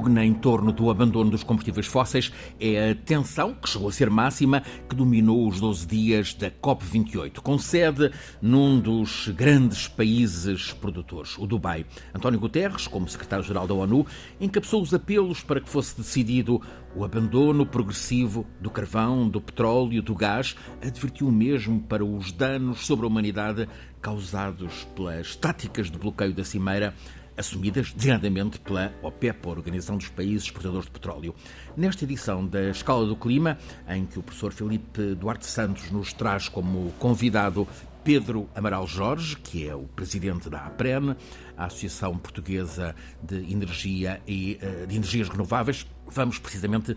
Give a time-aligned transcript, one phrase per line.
[0.00, 4.08] Pugna em torno do abandono dos combustíveis fósseis é a tensão, que chegou a ser
[4.08, 8.10] máxima, que dominou os 12 dias da COP28, com sede
[8.40, 11.84] num dos grandes países produtores, o Dubai.
[12.14, 14.06] António Guterres, como secretário-geral da ONU,
[14.40, 16.62] encabeçou os apelos para que fosse decidido
[16.96, 23.04] o abandono progressivo do carvão, do petróleo, do gás, advertiu mesmo para os danos sobre
[23.04, 23.68] a humanidade
[24.00, 26.94] causados pelas táticas de bloqueio da Cimeira
[27.36, 31.34] assumidas designadamente pela OPEP, a Organização dos Países Exportadores de Petróleo.
[31.76, 33.58] Nesta edição da Escala do Clima,
[33.88, 37.66] em que o professor Felipe Duarte Santos nos traz como convidado
[38.04, 41.16] Pedro Amaral Jorge, que é o presidente da APREN,
[41.56, 45.86] a Associação Portuguesa de Energia e eh, de Energias Renováveis.
[46.12, 46.96] Vamos precisamente uh,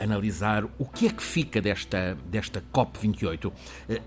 [0.00, 3.46] analisar o que é que fica desta, desta COP28.
[3.46, 3.52] Uh,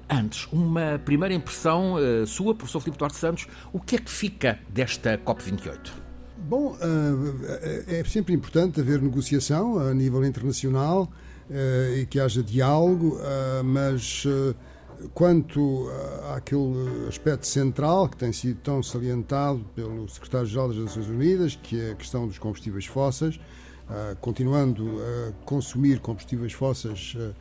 [0.09, 4.59] antes, uma primeira impressão uh, sua, professor Filipe Duarte Santos, o que é que fica
[4.69, 5.91] desta COP28?
[6.37, 6.75] Bom,
[7.87, 11.07] é sempre importante haver negociação a nível internacional
[11.95, 13.19] e que haja diálogo,
[13.63, 14.25] mas
[15.13, 15.89] Quanto
[16.35, 21.91] àquele aspecto central que tem sido tão salientado pelo secretário-geral das Nações Unidas, que é
[21.91, 23.39] a questão dos combustíveis fósseis,
[23.91, 27.33] uh, continuando a consumir combustíveis fósseis uh,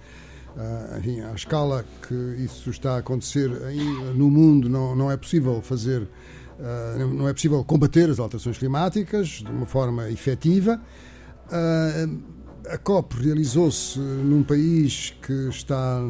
[0.59, 3.49] uh, enfim, à escala que isso está a acontecer
[4.15, 6.07] no mundo, não, não é possível fazer,
[7.17, 10.81] não é possível combater as alterações climáticas de uma forma efetiva.
[12.69, 16.03] a COP realizou-se num país que está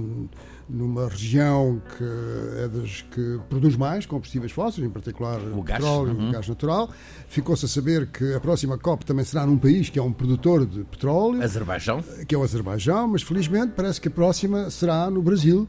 [0.70, 2.04] numa região que
[2.64, 6.28] é das que produz mais combustíveis fósseis, em particular o gás, petróleo uhum.
[6.28, 6.90] e gás natural.
[7.28, 10.64] Ficou-se a saber que a próxima COP também será num país que é um produtor
[10.64, 11.42] de petróleo.
[11.42, 12.02] Azerbaijão.
[12.26, 15.68] Que é o Azerbaijão, mas felizmente parece que a próxima será no Brasil.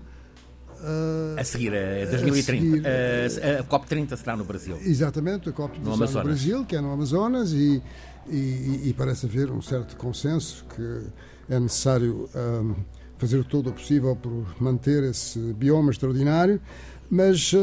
[0.81, 2.87] Uh, a seguir, a 2030.
[2.87, 4.77] A, seguir, a, a COP30 será no Brasil.
[4.81, 7.81] Exatamente, a COP30 no, será no Brasil, que é no Amazonas, e,
[8.27, 12.29] e, e, parece haver um certo consenso que é necessário.
[12.35, 16.59] Um, fazer todo o possível por manter esse bioma extraordinário,
[17.07, 17.59] mas uh,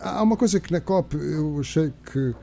[0.00, 2.34] há uma coisa que na COP eu achei que,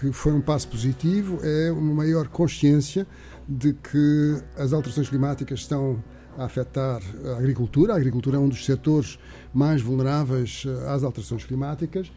[0.00, 3.06] que foi um passo positivo, é uma maior consciência
[3.46, 6.02] de que as alterações climáticas estão
[6.38, 7.92] a afetar a agricultura.
[7.92, 9.18] A agricultura é um dos setores
[9.52, 12.10] mais vulneráveis eh, às alterações climáticas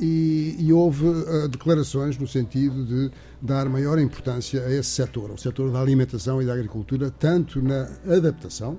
[0.00, 3.10] e, e houve uh, declarações no sentido de
[3.40, 7.86] dar maior importância a esse setor, o setor da alimentação e da agricultura, tanto na
[8.08, 8.78] adaptação,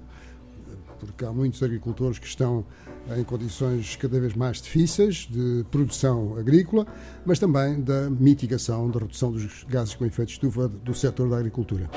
[1.06, 2.66] porque há muitos agricultores que estão
[3.18, 6.86] em condições cada vez mais difíceis de produção agrícola,
[7.26, 11.38] mas também da mitigação, da redução dos gases com efeito de estufa do setor da
[11.38, 11.90] agricultura.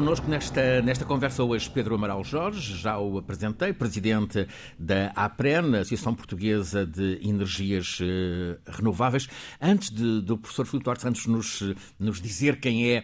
[0.00, 6.14] Connosco nesta, nesta conversa hoje Pedro Amaral Jorge, já o apresentei, presidente da APREN, Associação
[6.14, 9.28] Portuguesa de Energias uh, Renováveis.
[9.60, 13.00] Antes de, do professor Filipe Duarte Santos nos, nos dizer quem é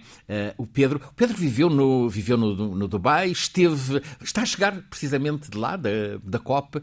[0.57, 4.81] uh, o Pedro, o Pedro viveu, no, viveu no, no Dubai, esteve, está a chegar
[4.89, 6.81] precisamente de lá, da, da COP.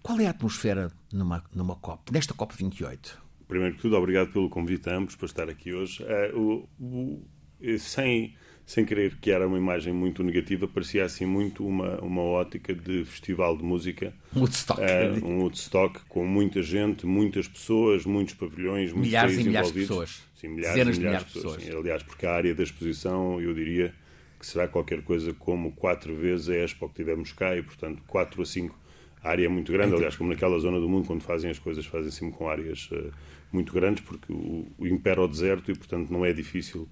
[0.00, 3.20] Qual é a atmosfera numa, numa COP, nesta COP 28?
[3.48, 6.04] Primeiro de tudo, obrigado pelo convite a ambos para estar aqui hoje.
[6.04, 7.24] Uh, o,
[7.64, 12.20] o, sem sem querer que era uma imagem muito negativa, parecia assim muito uma, uma
[12.20, 14.12] ótica de festival de música.
[14.34, 14.80] Woodstock.
[14.80, 19.80] Uh, um Woodstock com muita gente, muitas pessoas, muitos pavilhões, muitos milhares e milhares de
[19.80, 20.22] pessoas.
[20.34, 21.62] Sim, milhares Dezenas e milhares de pessoas.
[21.62, 23.94] Sim, aliás, porque a área da exposição, eu diria
[24.38, 28.42] que será qualquer coisa como quatro vezes a Expo que tivemos cá e, portanto, quatro
[28.42, 28.76] a cinco.
[29.22, 31.86] A área é muito grande, aliás, como naquela zona do mundo, quando fazem as coisas,
[31.86, 33.12] fazem sempre com áreas uh,
[33.52, 36.88] muito grandes, porque o, o impera o deserto e, portanto, não é difícil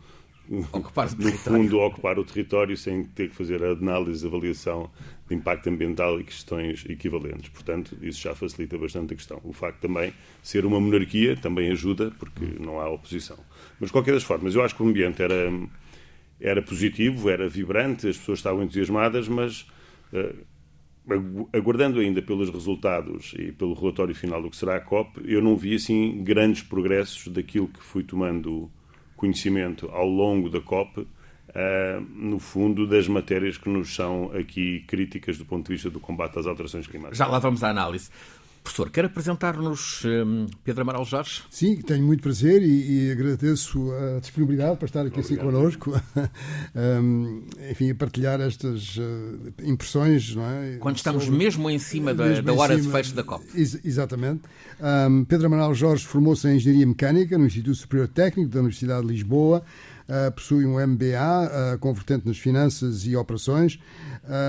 [0.73, 4.91] ocupar no fundo, ocupar o território sem ter que fazer a análise, avaliação
[5.29, 7.49] de impacto ambiental e questões equivalentes.
[7.49, 9.41] Portanto, isso já facilita bastante a questão.
[9.43, 10.13] O facto também
[10.43, 13.39] ser uma monarquia também ajuda, porque não há oposição.
[13.81, 15.51] Mas, de qualquer das formas, eu acho que o ambiente era,
[16.41, 19.67] era positivo, era vibrante, as pessoas estavam entusiasmadas, mas
[20.13, 20.45] uh,
[21.53, 25.57] aguardando ainda pelos resultados e pelo relatório final do que será a COP, eu não
[25.57, 28.71] vi assim grandes progressos daquilo que fui tomando
[29.25, 31.07] conhecimento ao longo da COP, uh,
[32.15, 36.39] no fundo, das matérias que nos são aqui críticas do ponto de vista do combate
[36.39, 37.19] às alterações climáticas.
[37.19, 38.11] Já lá vamos à análise.
[38.65, 41.43] Professor, quer apresentar-nos um, Pedro Amaral Jorge?
[41.51, 45.93] Sim, tenho muito prazer e, e agradeço a disponibilidade para estar aqui assim connosco,
[46.75, 50.79] um, enfim, a partilhar estas uh, impressões, não é?
[50.81, 53.45] Quando estamos Sobre, mesmo em cima da, da hora cima, de fecho da COP.
[53.55, 54.41] Ex exatamente.
[54.81, 59.13] Um, Pedro Amaral Jorge formou-se em Engenharia Mecânica no Instituto Superior Técnico da Universidade de
[59.13, 59.63] Lisboa,
[60.35, 63.79] possui um MBA, uh, convertente nas finanças e operações.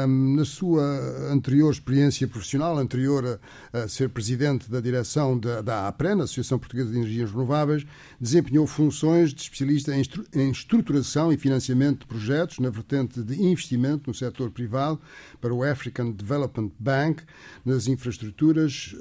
[0.07, 0.83] Um, na sua
[1.31, 3.39] anterior experiência profissional, anterior
[3.73, 7.85] a, ser presidente da direção da, APREN, Associação Portuguesa de Energias Renováveis,
[8.19, 13.41] desempenhou funções de especialista em, estru em estruturação e financiamento de projetos na vertente de
[13.41, 14.99] investimento no setor privado
[15.41, 17.23] para o African Development Bank,
[17.65, 18.95] nas infraestruturas,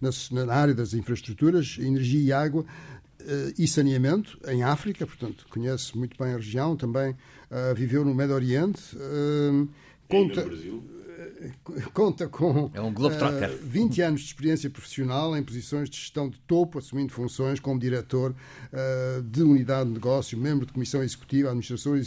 [0.00, 2.64] na, área das infraestruturas, energia e água,
[3.58, 8.34] e saneamento em África, portanto, conhece muito bem a região, também uh, viveu no Médio
[8.34, 8.96] Oriente.
[8.96, 9.68] Uh,
[10.08, 10.46] conta,
[11.92, 16.38] conta com é um uh, 20 anos de experiência profissional em posições de gestão de
[16.40, 22.00] topo, assumindo funções como diretor uh, de unidade de negócio, membro de comissão executiva, administrador,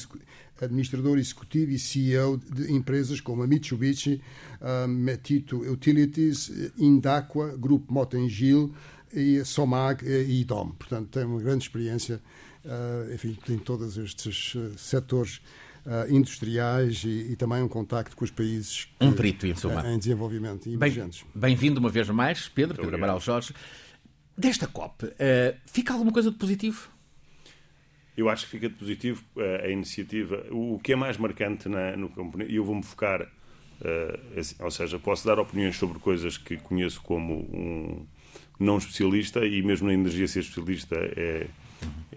[0.61, 4.21] administrador executivo e CEO de empresas como a Mitsubishi,
[4.61, 8.73] uh, Metito Utilities, Indaqua, Grupo Motengil,
[9.15, 10.71] e Somag e IDOM.
[10.71, 12.21] Portanto, tem uma grande experiência,
[12.65, 15.41] uh, enfim, em todos estes uh, setores
[15.85, 19.87] uh, industriais e, e, também um contacto com os países que, um perito, em, suma.
[19.87, 21.25] em desenvolvimento e emergentes.
[21.33, 23.53] Bem-vindo uma vez mais, Pedro, Pedro Amaral Jorge.
[24.37, 25.05] Desta COP,
[25.65, 26.89] fica alguma coisa de positivo?
[28.17, 29.23] Eu acho que fica de positivo
[29.63, 30.45] a iniciativa.
[30.51, 34.99] O que é mais marcante na, no componente, e eu vou-me focar, uh, ou seja,
[34.99, 38.05] posso dar opiniões sobre coisas que conheço como um,
[38.59, 41.47] não especialista e mesmo na energia ser especialista é,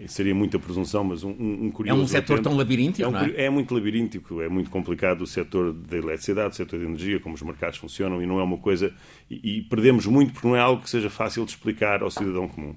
[0.07, 1.99] seria muita presunção, mas um, um curioso...
[1.99, 3.45] É um setor tão labiríntico, é, um, é?
[3.45, 7.35] é muito labiríntico, é muito complicado o setor da eletricidade, o setor da energia, como
[7.35, 8.93] os mercados funcionam, e não é uma coisa...
[9.29, 12.47] E, e, perdemos muito porque não é algo que seja fácil de explicar ao cidadão
[12.47, 12.75] comum.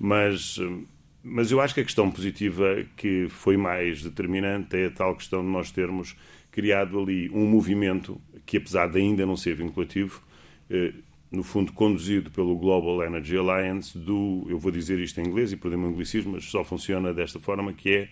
[0.00, 0.58] Mas,
[1.22, 5.42] mas eu acho que a questão positiva que foi mais determinante é a tal questão
[5.42, 6.16] de nós termos
[6.50, 10.22] criado ali um movimento que, apesar de ainda não ser vinculativo,
[10.70, 10.92] eh,
[11.32, 15.56] no fundo conduzido pelo Global Energy Alliance, do, eu vou dizer isto em inglês e
[15.56, 18.08] perdemos o anglicismo, mas só funciona desta forma, que é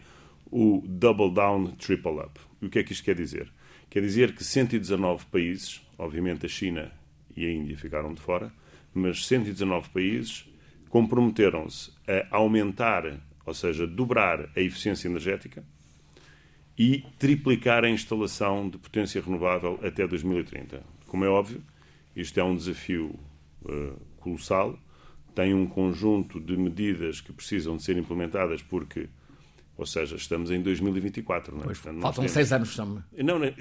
[0.50, 2.40] o Double Down Triple Up.
[2.62, 3.52] E o que é que isto quer dizer?
[3.90, 6.90] Quer dizer que 119 países, obviamente a China
[7.36, 8.50] e a Índia ficaram de fora,
[8.94, 10.48] mas 119 países
[10.88, 15.62] comprometeram-se a aumentar, ou seja, dobrar a eficiência energética
[16.76, 20.82] e triplicar a instalação de potência renovável até 2030.
[21.06, 21.62] Como é óbvio,
[22.20, 23.18] isto é um desafio
[23.64, 24.78] uh, colossal,
[25.34, 29.08] tem um conjunto de medidas que precisam de ser implementadas porque,
[29.76, 31.54] ou seja, estamos em 2024.
[31.54, 31.64] Não é?
[31.64, 32.32] Pois, Portanto, faltam temos...
[32.32, 32.76] seis anos.
[32.76, 33.54] Não, não é,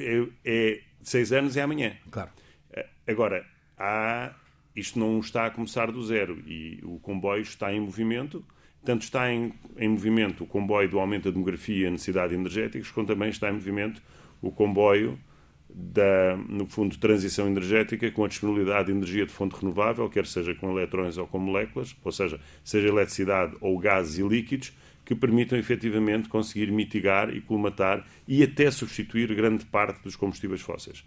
[0.43, 1.95] é, seis anos é amanhã.
[2.09, 2.31] Claro.
[2.71, 3.45] Eh, agora,
[3.77, 4.33] há,
[4.75, 8.43] isto não está a começar do zero e o comboio está em movimento.
[8.83, 12.35] Tanto está em, em movimento o comboio do aumento da demografia e a necessidade de
[12.35, 14.01] energéticos, como também está em movimento
[14.41, 15.19] o comboio
[15.69, 20.55] da, no fundo, transição energética com a disponibilidade de energia de fonte renovável, quer seja
[20.55, 24.73] com eletrões ou com moléculas, ou seja, seja eletricidade ou gases e líquidos,
[25.05, 31.03] que permitam efetivamente conseguir mitigar e colmatar e até substituir grande parte dos combustíveis fósseis.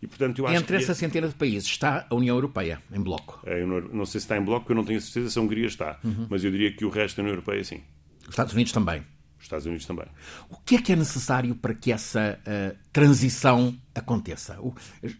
[0.00, 0.82] E, portanto, eu acho Entre que...
[0.82, 3.40] essa centena de países está a União Europeia, em bloco?
[3.44, 5.42] É, não sei se está em bloco, porque eu não tenho a certeza se a
[5.42, 6.26] Hungria está, uhum.
[6.30, 7.80] mas eu diria que o resto da União Europeia sim.
[8.22, 9.02] Os Estados Unidos também?
[9.38, 10.06] Os Estados Unidos também.
[10.50, 14.60] O que é que é necessário para que essa uh, transição aconteça?
[14.60, 14.74] O,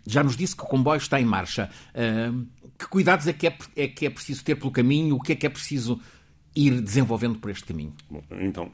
[0.07, 1.71] já nos disse que o comboio está em marcha.
[1.95, 2.47] Uh,
[2.79, 5.17] que cuidados é que é, é que é preciso ter pelo caminho?
[5.17, 6.01] O que é que é preciso
[6.55, 7.95] ir desenvolvendo por este caminho?
[8.11, 8.71] Bom, então,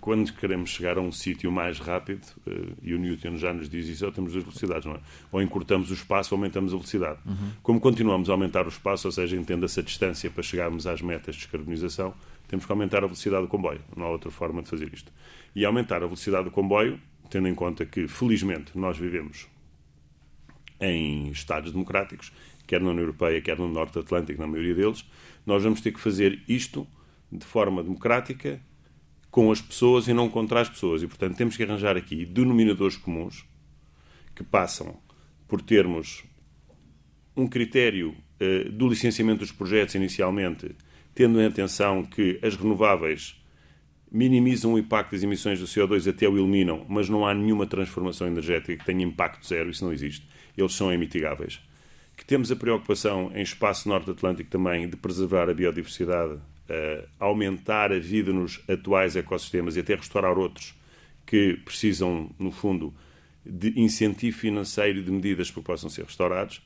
[0.00, 3.88] quando queremos chegar a um sítio mais rápido, uh, e o Newton já nos diz
[3.88, 5.00] isso, temos duas velocidades, não é?
[5.32, 7.18] Ou encurtamos o espaço ou aumentamos a velocidade.
[7.26, 7.50] Uhum.
[7.62, 11.34] Como continuamos a aumentar o espaço, ou seja, entenda-se a distância para chegarmos às metas
[11.34, 12.14] de descarbonização,
[12.54, 13.80] temos que aumentar a velocidade do comboio.
[13.96, 15.12] Não há outra forma de fazer isto.
[15.56, 19.48] E aumentar a velocidade do comboio, tendo em conta que, felizmente, nós vivemos
[20.80, 22.32] em Estados democráticos,
[22.64, 25.04] quer na União Europeia, quer no Norte Atlântico, na maioria deles,
[25.44, 26.86] nós vamos ter que fazer isto
[27.32, 28.60] de forma democrática,
[29.32, 31.02] com as pessoas e não contra as pessoas.
[31.02, 33.44] E, portanto, temos que arranjar aqui denominadores comuns
[34.32, 34.96] que passam
[35.48, 36.22] por termos
[37.36, 40.76] um critério uh, do licenciamento dos projetos inicialmente
[41.14, 43.40] tendo em atenção que as renováveis
[44.10, 48.26] minimizam o impacto das emissões do CO2 até o eliminam, mas não há nenhuma transformação
[48.26, 50.26] energética que tenha impacto zero, isso não existe.
[50.56, 51.60] Eles são imitigáveis.
[52.16, 57.98] Que temos a preocupação em espaço norte-atlântico também de preservar a biodiversidade, uh, aumentar a
[57.98, 60.74] vida nos atuais ecossistemas e até restaurar outros
[61.26, 62.94] que precisam, no fundo,
[63.44, 66.62] de incentivo financeiro e de medidas para que possam ser restaurados,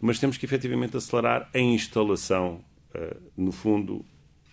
[0.00, 2.62] mas temos que efetivamente acelerar a instalação
[3.36, 4.04] no fundo,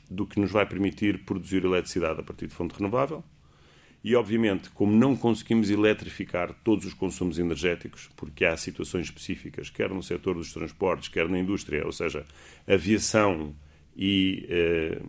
[0.09, 3.23] do que nos vai permitir produzir eletricidade a partir de fonte renovável.
[4.03, 9.89] E, obviamente, como não conseguimos eletrificar todos os consumos energéticos, porque há situações específicas, quer
[9.89, 12.25] no setor dos transportes, quer na indústria, ou seja,
[12.67, 13.53] aviação
[13.95, 15.01] e eh,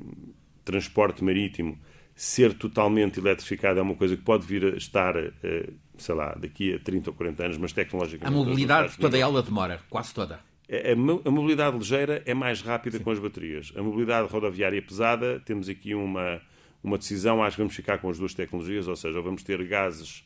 [0.65, 1.79] transporte marítimo,
[2.15, 6.75] ser totalmente eletrificado é uma coisa que pode vir a estar, eh, sei lá, daqui
[6.75, 8.27] a 30 ou 40 anos, mas tecnologicamente...
[8.27, 10.41] A mobilidade, toda ela demora, quase toda.
[10.69, 13.05] É, a mobilidade ligeira é mais rápida Sim.
[13.05, 13.73] com as baterias.
[13.75, 16.43] A mobilidade rodoviária pesada, temos aqui uma,
[16.83, 20.25] uma decisão, acho que vamos ficar com as duas tecnologias, ou seja, vamos ter gases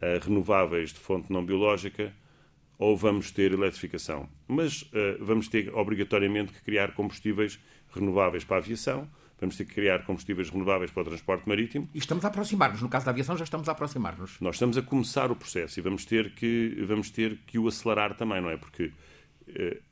[0.00, 2.12] uh, renováveis de fonte não biológica
[2.78, 4.28] ou vamos ter eletrificação.
[4.48, 7.60] Mas uh, vamos ter obrigatoriamente que criar combustíveis
[7.94, 9.06] renováveis para a aviação,
[9.38, 11.88] vamos ter que criar combustíveis renováveis para o transporte marítimo.
[11.94, 12.80] E estamos a aproximar-nos.
[12.80, 14.40] No caso da aviação, já estamos a aproximar-nos.
[14.40, 18.14] Nós estamos a começar o processo e vamos ter que, vamos ter que o acelerar
[18.14, 18.56] também, não é?
[18.56, 18.90] Porque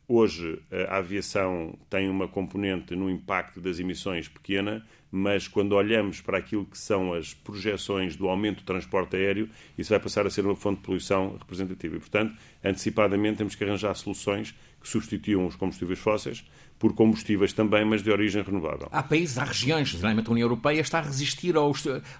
[0.08, 6.38] hoje a aviação tem uma componente no impacto das emissões pequena, mas quando olhamos para
[6.38, 10.44] aquilo que são as projeções do aumento do transporte aéreo, isso vai passar a ser
[10.44, 11.96] uma fonte de poluição representativa.
[11.96, 16.44] E, portanto, antecipadamente temos que arranjar soluções que substituam os combustíveis fósseis
[16.78, 18.88] por combustíveis também, mas de origem renovável.
[18.90, 21.72] Há países, há regiões, geralmente a União Europeia está a resistir ao,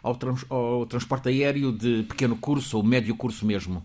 [0.02, 3.82] ao, trans, ao transporte aéreo de pequeno curso ou médio curso mesmo.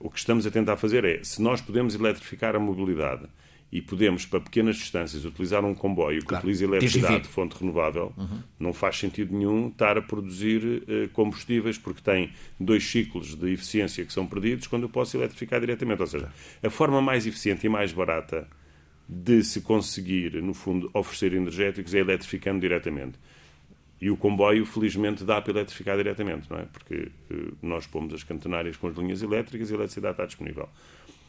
[0.00, 3.28] O que estamos a tentar fazer é, se nós podemos eletrificar a mobilidade
[3.72, 6.42] e podemos, para pequenas distâncias, utilizar um comboio que claro.
[6.42, 8.42] utiliza eletricidade de fonte renovável, uhum.
[8.58, 14.04] não faz sentido nenhum estar a produzir uh, combustíveis porque tem dois ciclos de eficiência
[14.04, 16.00] que são perdidos quando eu posso eletrificar diretamente.
[16.00, 18.48] Ou seja, a forma mais eficiente e mais barata
[19.08, 23.18] de se conseguir, no fundo, oferecer energéticos é eletrificando diretamente.
[24.00, 26.64] E o comboio, felizmente, dá para eletrificar diretamente, não é?
[26.64, 30.68] Porque uh, nós pomos as cantonárias com as linhas elétricas e a eletricidade está disponível.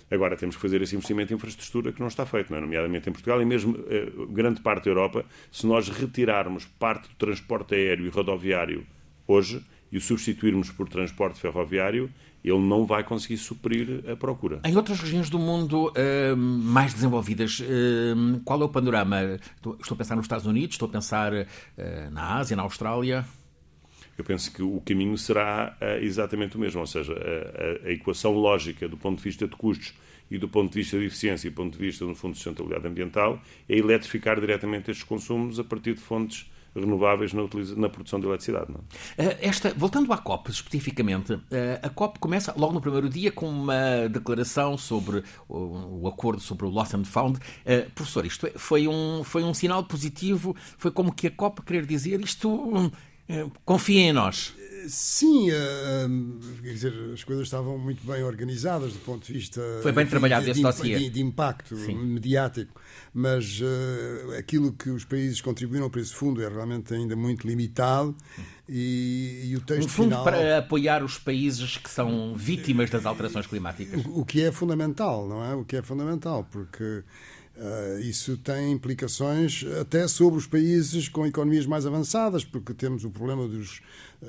[0.10, 2.62] Agora temos que fazer esse investimento em infraestrutura que não está feito, não é?
[2.62, 5.26] nomeadamente em Portugal e mesmo uh, grande parte da Europa.
[5.52, 8.86] Se nós retirarmos parte do transporte aéreo e rodoviário
[9.28, 9.62] hoje
[9.92, 12.10] e o substituirmos por transporte ferroviário,
[12.44, 14.62] ele não vai conseguir suprir a procura.
[14.66, 19.40] Em outras regiões do mundo uh, mais desenvolvidas, uh, qual é o panorama?
[19.56, 23.26] Estou a pensar nos Estados Unidos, estou a pensar uh, na Ásia, na Austrália.
[24.18, 28.34] Eu penso que o caminho será exatamente o mesmo, ou seja, a, a, a, equação
[28.34, 29.96] lógica do ponto de vista de custos
[30.30, 32.38] e do ponto de vista de eficiência e do ponto de vista, no fundo, de
[32.38, 37.44] sustentabilidade ambiental é eletrificar diretamente estes consumos a partir de fontes renováveis na,
[37.78, 38.74] na produção de eletricidade.
[39.18, 39.48] É?
[39.48, 41.40] Esta, voltando à COP especificamente,
[41.82, 46.66] a COP começa logo no primeiro dia com uma declaração sobre o, o acordo sobre
[46.66, 47.40] o Lost and Found.
[47.94, 51.86] professor, isto é, foi um, foi um sinal positivo, foi como que a COP querer
[51.86, 52.92] dizer isto,
[53.66, 54.56] confia em nós.
[54.88, 59.62] Sim, uh, quer dizer, as coisas estavam muito bem organizadas do ponto de vista.
[59.82, 60.98] Foi bem enfim, trabalhado de, esse dossiê.
[60.98, 61.96] De, de, impacto Sim.
[61.96, 62.80] mediático,
[63.14, 68.16] mas uh, aquilo que os países contribuíram para esse fundo é realmente ainda muito limitado
[68.68, 69.86] e, e o texto.
[69.86, 74.06] Um fundo final, para apoiar os países que são vítimas das alterações climáticas.
[74.06, 75.54] O, o que é fundamental, não é?
[75.56, 77.04] O que é fundamental, porque.
[77.56, 83.12] Uh, isso tem implicações até sobre os países com economias mais avançadas, porque temos o
[83.12, 83.82] problema dos,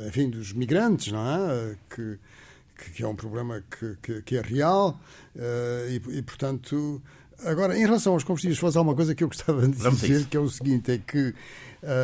[0.06, 1.76] enfim, dos migrantes, não é?
[1.88, 2.18] Que,
[2.92, 5.00] que é um problema que, que, que é real
[5.36, 7.00] uh, e, e, portanto,
[7.44, 10.36] agora, em relação aos combustíveis fósseis, há uma coisa que eu gostava de dizer, que
[10.36, 11.34] é o seguinte, é que,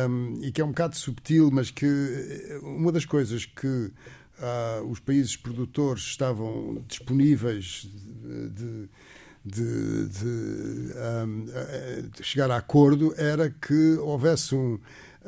[0.09, 1.85] um, e que é um bocado subtil, mas que
[2.61, 7.87] uma das coisas que uh, os países produtores estavam disponíveis
[8.23, 8.89] de, de,
[9.45, 10.07] de,
[11.25, 11.45] um,
[12.11, 14.79] de chegar a acordo era que houvesse um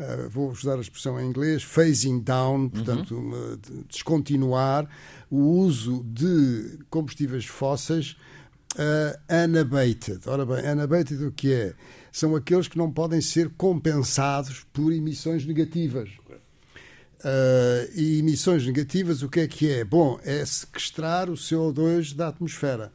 [0.01, 3.58] uh, vou usar a expressão em inglês, phasing down, portanto, uhum.
[3.58, 4.88] de descontinuar
[5.30, 8.15] o uso de combustíveis fósseis
[8.75, 10.22] uh, unabated.
[10.27, 11.74] Ora bem, unabated o que é?
[12.12, 16.10] São aqueles que não podem ser compensados por emissões negativas.
[17.24, 19.86] Uh, e emissões negativas, o que é que é?
[19.86, 22.91] Bom, é sequestrar o CO2 da atmosfera.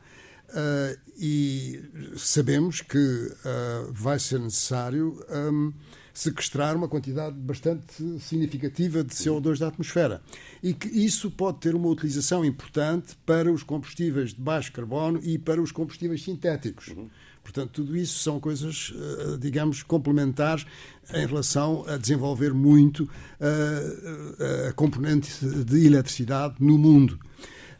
[0.49, 1.83] Uh, e
[2.17, 5.73] sabemos que uh, vai ser necessário um,
[6.17, 10.23] sequestrar uma quantidade bastante significativa de CO2 da atmosfera.
[10.63, 15.37] E que isso pode ter uma utilização importante para os combustíveis de baixo carbono e
[15.37, 16.89] para os combustíveis sintéticos.
[16.89, 17.11] Uhum.
[17.43, 20.67] Portanto, tudo isso são coisas, eh, digamos, complementares
[21.15, 25.31] em relação a desenvolver muito a, a componente
[25.65, 27.21] de eletricidade no mundo.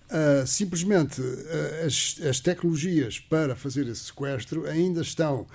[0.07, 5.49] Uh, simplesmente uh, as, as, tecnologias para fazer esse sequestro ainda estão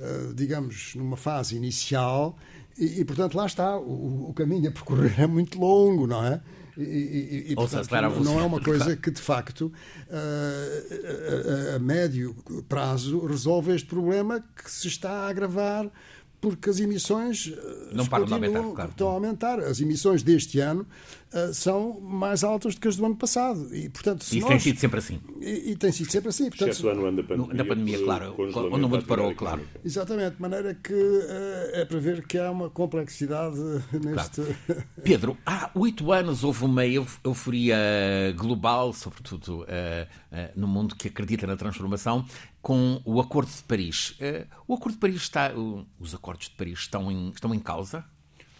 [0.00, 2.38] eh, digamos, numa fase inicial
[2.78, 6.40] e, e, portanto, lá está, o, o, caminho a percorrer é muito longo, não é?
[6.76, 7.90] E, e, e portanto,
[8.22, 9.72] não, é uma coisa que, de facto,
[10.08, 12.36] uh, a, a, médio
[12.68, 15.90] prazo resolve este problema que se está a agravar
[16.40, 17.52] porque as emissões
[17.92, 18.90] não param de aumentar, claro.
[18.90, 19.58] estão a aumentar.
[19.58, 20.86] As emissões deste ano
[21.32, 23.74] uh, são mais altas do que as do ano passado.
[23.74, 24.48] E, portanto, se e nós...
[24.50, 25.20] tem sido sempre assim.
[25.40, 26.48] E, e, tem sido sempre assim.
[26.48, 27.54] Portanto, Exceto ano da pandemia.
[27.54, 28.34] Na pandemia, claro.
[28.38, 29.62] Onde o mundo parou, claro.
[29.84, 30.36] Exatamente.
[30.36, 33.56] De maneira que uh, é para ver que há uma complexidade
[33.92, 34.42] neste...
[34.42, 34.84] Claro.
[35.02, 37.76] Pedro, há oito anos houve uma euforia
[38.36, 39.66] global, sobretudo uh,
[40.56, 42.24] no mundo que acredita na transformação,
[42.60, 44.16] com o Acordo de Paris.
[44.66, 45.52] o Acordo de Paris está...
[45.98, 48.04] os acordos de Paris estão em, estão em causa?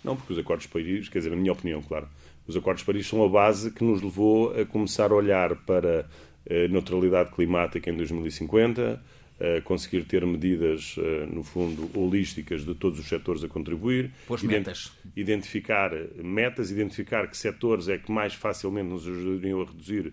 [0.03, 2.09] Não, porque os acordos de Paris, quer dizer, na minha opinião, claro,
[2.49, 6.09] os acordos de Paris são a base que nos levou a começar a olhar para
[6.49, 9.01] a neutralidade climática em 2050,
[9.39, 14.11] a conseguir ter medidas, eh, no fundo, holísticas de todos os setores a contribuir.
[14.27, 14.91] Pôs metas.
[15.15, 20.13] Identificar metas, identificar que setores é que mais facilmente nos ajudariam a reduzir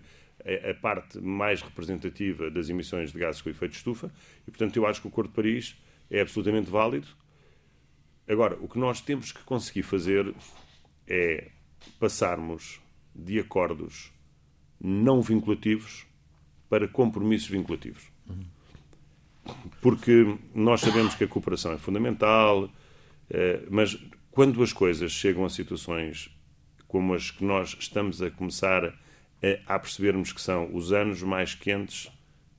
[0.70, 4.12] a parte mais representativa das emissões de gases com efeito de estufa.
[4.46, 5.76] E, portanto, eu acho que o Acordo de Paris
[6.08, 7.08] é absolutamente válido.
[8.28, 10.32] Agora, o que nós temos que conseguir fazer
[11.08, 11.48] é
[11.98, 12.80] passarmos
[13.14, 14.12] de acordos
[14.80, 16.06] não vinculativos
[16.68, 18.04] para compromissos vinculativos.
[19.80, 22.68] Porque nós sabemos que a cooperação é fundamental,
[23.30, 23.96] eh, mas
[24.30, 26.30] quando as coisas chegam a situações
[26.88, 28.94] como as que nós estamos a começar
[29.66, 32.10] a, percebermos que são os anos mais quentes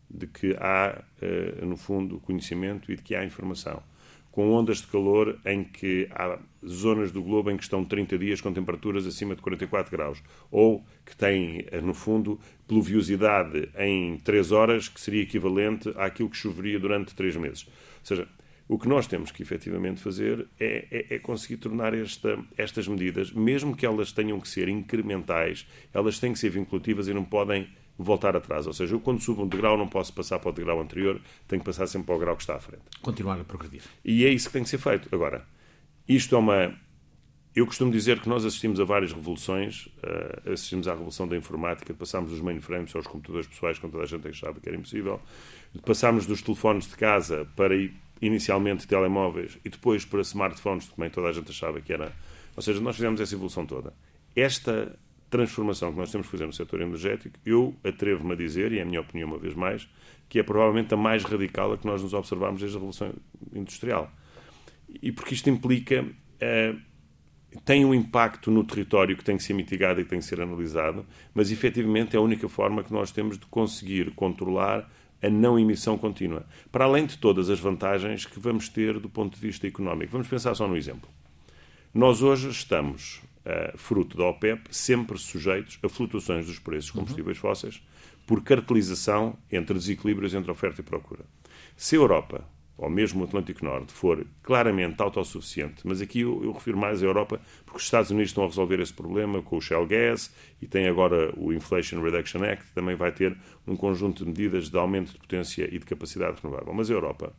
[0.10, 3.84] de que há, eh, no fundo, conhecimento e de que há informação
[4.38, 8.42] com ondas de calor em que há zonas do globo em que estão 30 dias
[8.42, 10.22] com temperaturas acima de 44 graus,
[10.52, 16.38] ou que têm, eh, no fundo, pluviosidade em 3 horas, que seria equivalente àquilo que
[16.38, 17.66] choveria durante 3 meses.
[17.66, 18.28] Ou seja,
[18.68, 23.32] o que nós temos que efetivamente fazer é, é, é conseguir tornar esta, estas medidas,
[23.32, 27.68] mesmo que elas tenham que ser incrementais, elas têm que ser vinculativas e não podem
[27.98, 28.68] voltar atrás.
[28.68, 31.62] Ou seja, eu quando subo um degrau não posso passar para o degrau anterior, tenho
[31.62, 32.84] que passar sempre para o grau que está à frente.
[33.02, 33.82] Continuar a progredir.
[34.04, 35.08] E é isso que tem que ser feito.
[35.16, 35.46] Agora,
[36.08, 36.74] isto é uma.
[37.56, 39.88] Eu costumo dizer que nós assistimos a várias revoluções.
[39.98, 44.08] Uh, assistimos à revolução da informática, passámos dos mainframes aos computadores pessoais, quando toda a
[44.08, 45.20] gente achava que era impossível.
[45.84, 47.74] Passámos dos telefones de casa para
[48.22, 52.14] inicialmente telemóveis e depois para smartphones, também toda a gente achava que era.
[52.56, 53.94] Ou seja, nós fizemos essa evolução toda.
[54.36, 54.96] Esta
[55.30, 58.82] transformação que nós temos que fazer no setor energético, eu atrevo-me a dizer, e é
[58.82, 59.88] a minha opinião uma vez mais,
[60.30, 63.14] que é provavelmente a mais radical a que nós nos observamos desde a Revolução
[63.54, 64.12] Industrial.
[65.02, 66.04] E porque isto implica.
[66.04, 66.88] Uh,
[67.64, 70.40] tem um impacto no território que tem que ser mitigado e que tem que ser
[70.42, 74.88] analisado, mas efetivamente é a única forma que nós temos de conseguir controlar
[75.22, 76.46] a não emissão contínua.
[76.72, 80.12] Para além de todas as vantagens que vamos ter do ponto de vista económico.
[80.12, 81.10] Vamos pensar só no exemplo.
[81.94, 87.38] Nós hoje estamos uh, fruto da OPEP, sempre sujeitos a flutuações dos preços de combustíveis
[87.38, 87.42] uhum.
[87.42, 87.82] fósseis
[88.26, 91.26] por cartelização entre desequilíbrios entre oferta e procura.
[91.76, 92.44] Se a Europa,
[92.78, 97.06] ou mesmo o Atlântico Norte, for claramente autossuficiente, mas aqui eu, eu, refiro mais à
[97.06, 100.68] Europa, porque os Estados Unidos estão a resolver esse problema com o Shell Gas e
[100.68, 103.36] tem agora o Inflation Reduction Act, também vai ter
[103.66, 106.74] um conjunto de medidas de aumento de potência e de capacidade renovável.
[106.74, 107.34] Mas a Europa,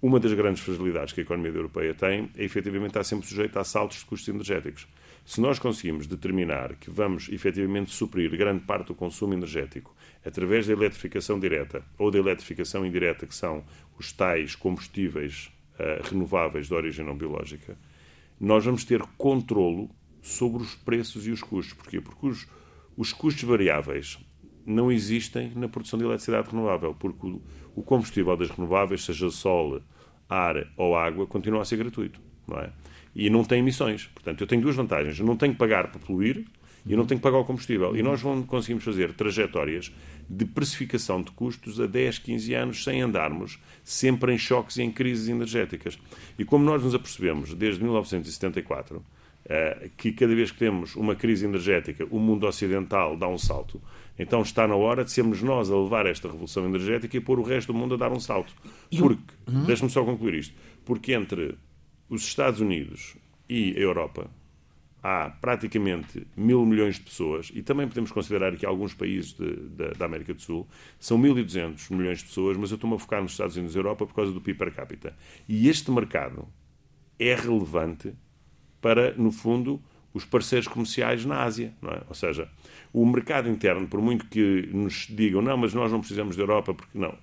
[0.00, 3.64] uma das grandes fragilidades que a economia europeia tem é efetivamente estar sempre sujeita a
[3.64, 4.88] saltos de custos energéticos.
[5.24, 10.72] Se nós conseguimos determinar que vamos efetivamente suprir grande parte do consumo energético através da
[10.72, 13.64] eletrificação direta ou da eletrificação indireta, que são
[13.98, 17.78] os tais combustíveis uh, renováveis de origem não biológica,
[18.40, 19.88] nós vamos ter controlo
[20.20, 21.74] sobre os preços e os custos.
[21.74, 22.00] Porquê?
[22.00, 22.48] Porque os,
[22.96, 24.18] os custos variáveis
[24.66, 27.42] não existem na produção de eletricidade renovável, porque o,
[27.76, 29.80] o combustível das renováveis, seja sol,
[30.28, 32.20] ar ou água, continua a ser gratuito.
[32.46, 32.72] Não é?
[33.14, 34.06] E não tem emissões.
[34.06, 35.18] Portanto, eu tenho duas vantagens.
[35.18, 36.44] Eu não tenho que pagar para poluir
[36.84, 37.96] e eu não tenho que pagar o combustível.
[37.96, 39.92] E nós vamos, conseguimos fazer trajetórias
[40.28, 44.90] de precificação de custos a 10, 15 anos sem andarmos sempre em choques e em
[44.90, 45.98] crises energéticas.
[46.38, 49.04] E como nós nos apercebemos desde 1974
[49.44, 53.80] eh, que cada vez que temos uma crise energética o mundo ocidental dá um salto,
[54.16, 57.42] então está na hora de sermos nós a levar esta revolução energética e pôr o
[57.42, 58.54] resto do mundo a dar um salto.
[58.96, 59.64] Porque, uhum.
[59.64, 61.56] deixe-me só concluir isto, porque entre
[62.12, 63.16] os Estados Unidos
[63.48, 64.30] e a Europa
[65.02, 69.94] há praticamente mil milhões de pessoas, e também podemos considerar que alguns países de, de,
[69.94, 70.68] da América do Sul
[71.00, 74.04] são 1.200 milhões de pessoas, mas eu estou-me a focar nos Estados Unidos e Europa
[74.04, 75.16] por causa do PIB per capita.
[75.48, 76.46] E este mercado
[77.18, 78.12] é relevante
[78.82, 81.74] para, no fundo, os parceiros comerciais na Ásia.
[81.82, 82.02] É?
[82.08, 82.48] Ou seja,
[82.92, 86.74] o mercado interno, por muito que nos digam, não, mas nós não precisamos da Europa,
[86.74, 87.16] porque não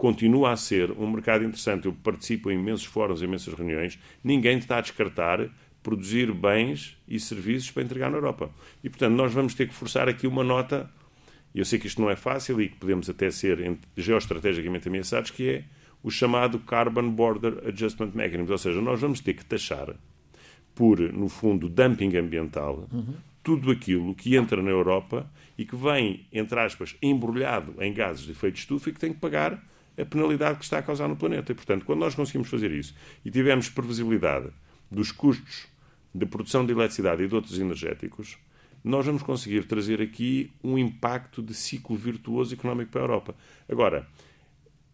[0.00, 1.84] continua a ser um mercado interessante.
[1.84, 3.98] Eu participo em imensos fóruns, em imensas reuniões.
[4.24, 5.50] Ninguém está a descartar
[5.82, 8.50] produzir bens e serviços para entregar na Europa.
[8.82, 10.90] E, portanto, nós vamos ter que forçar aqui uma nota.
[11.54, 15.48] Eu sei que isto não é fácil e que podemos até ser geoestrategicamente ameaçados, que
[15.50, 15.64] é
[16.02, 18.52] o chamado Carbon Border Adjustment Mechanism.
[18.52, 19.94] Ou seja, nós vamos ter que taxar
[20.74, 23.16] por, no fundo, dumping ambiental, uhum.
[23.42, 28.32] tudo aquilo que entra na Europa e que vem, entre aspas, embrulhado em gases de
[28.32, 29.62] efeito de estufa e que tem que pagar
[30.00, 31.52] a penalidade que está a causar no planeta.
[31.52, 34.48] E, portanto, quando nós conseguimos fazer isso e tivermos previsibilidade
[34.90, 35.66] dos custos
[36.14, 38.36] de produção de eletricidade e de outros energéticos,
[38.82, 43.34] nós vamos conseguir trazer aqui um impacto de ciclo virtuoso económico para a Europa.
[43.68, 44.08] Agora,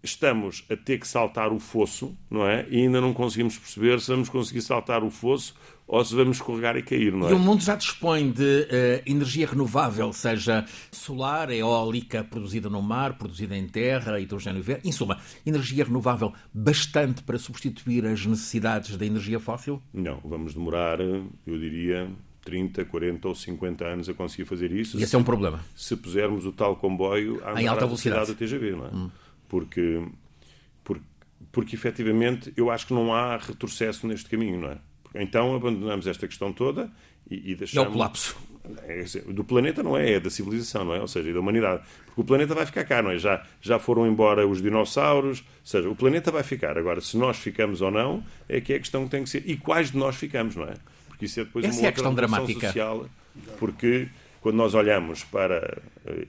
[0.07, 2.67] estamos a ter que saltar o fosso, não é?
[2.71, 5.55] E ainda não conseguimos perceber se vamos conseguir saltar o fosso
[5.87, 7.31] ou se vamos escorregar e cair, não é?
[7.31, 13.17] E o mundo já dispõe de uh, energia renovável, seja solar, eólica, produzida no mar,
[13.19, 19.07] produzida em terra, hidrogênio verde, em suma, energia renovável bastante para substituir as necessidades da
[19.07, 19.81] energia fóssil?
[19.93, 22.11] Não, vamos demorar, eu diria,
[22.47, 24.97] 30, 40 ou 50 anos a conseguir fazer isso.
[24.97, 25.61] E esse se, é um problema.
[25.75, 28.91] Se pusermos o tal comboio à em alta velocidade do TGV, não é?
[28.95, 29.11] Hum.
[29.49, 30.03] Porque,
[30.83, 31.05] porque,
[31.53, 34.79] porque efetivamente eu acho que não há retrocesso neste caminho, não é?
[35.15, 36.91] Então abandonamos esta questão toda
[37.31, 37.87] e, e deixamos.
[37.87, 38.37] É o colapso.
[38.83, 41.01] É, do planeta não é, é da civilização, não é?
[41.01, 41.83] Ou seja, da humanidade.
[42.07, 43.19] Porque o planeta vai ficar cá, não é?
[43.19, 46.77] Já, já foram embora os dinossauros, ou seja, o planeta vai ficar.
[46.77, 49.45] Agora, se nós ficamos ou não, é que é a questão que tem que ser.
[49.47, 50.75] E quais de nós ficamos, não é?
[51.07, 52.67] Porque isso é depois Essa uma é a questão dramática.
[52.67, 53.09] social.
[53.59, 54.09] Porque
[54.41, 55.81] quando nós olhamos para.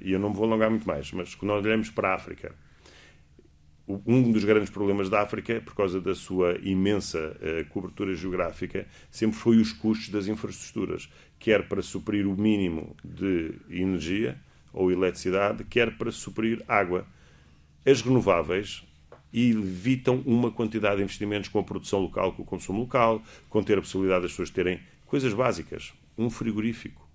[0.02, 2.54] E eu não me vou alongar muito mais, mas quando nós olhamos para a África
[3.88, 9.38] um dos grandes problemas da África, por causa da sua imensa uh, cobertura geográfica, sempre
[9.38, 14.38] foi os custos das infraestruturas, quer para suprir o mínimo de energia
[14.74, 17.08] ou eletricidade, quer para suprir água.
[17.86, 18.84] As renováveis
[19.34, 23.78] evitam uma quantidade de investimentos com a produção local, com o consumo local, com ter
[23.78, 25.94] a possibilidade das pessoas terem coisas básicas.
[26.18, 27.07] Um frigorífico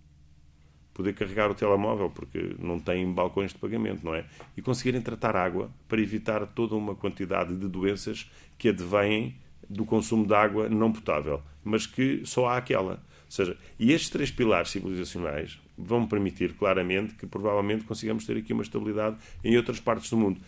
[1.03, 4.25] poder carregar o telemóvel, porque não têm balcões de pagamento, não é?
[4.57, 9.35] E conseguirem tratar água para evitar toda uma quantidade de doenças que advêm
[9.69, 12.93] do consumo de água não potável, mas que só há aquela.
[12.95, 18.53] Ou seja, e estes três pilares civilizacionais vão permitir claramente que provavelmente consigamos ter aqui
[18.53, 20.41] uma estabilidade em outras partes do mundo.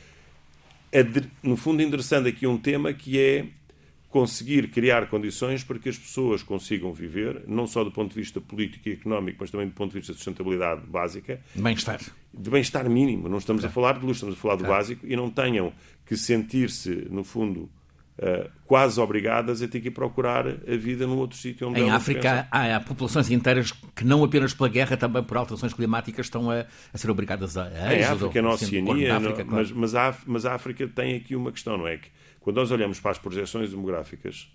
[1.43, 3.47] No fundo, endereçando aqui um tema que é
[4.15, 8.41] conseguir criar condições para que as pessoas consigam viver, não só do ponto de vista
[8.41, 11.41] político e económico, mas também do ponto de vista de sustentabilidade básica.
[11.53, 11.99] De bem-estar.
[12.33, 13.29] De bem-estar mínimo.
[13.29, 15.73] Não estamos a falar de luxo, estamos a falar do básico e não tenham
[16.07, 17.69] que sentir-se, no fundo,
[18.17, 21.91] Uh, quase obrigadas a ter que ir procurar a vida num outro sítio onde Em
[21.91, 26.49] África há, há, populações inteiras que não apenas pela guerra, também por alterações climáticas estão
[26.49, 29.51] a, a ser obrigadas a, a Em África, na Oceania, África, claro.
[29.51, 31.97] mas, mas, a, mas a África tem aqui uma questão, não é?
[31.97, 32.09] Que
[32.45, 34.55] quando nós olhamos para as projeções demográficas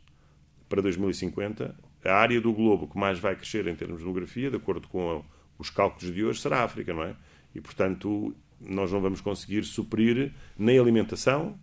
[0.69, 1.75] para 2050,
[2.06, 5.25] a área do globo que mais vai crescer em termos de demografia, de acordo com
[5.58, 7.15] os cálculos de hoje, será a África, não é?
[7.56, 11.58] E, portanto, nós não vamos conseguir suprir nem alimentação,